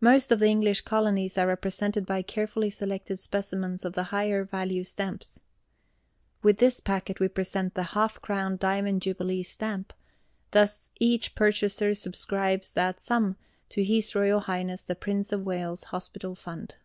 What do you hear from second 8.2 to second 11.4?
crown Diamond Jubilee Stamp; thus each